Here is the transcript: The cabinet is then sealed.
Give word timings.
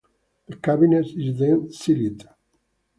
The 0.47 0.55
cabinet 0.55 1.09
is 1.15 1.37
then 1.37 1.71
sealed. 1.71 2.27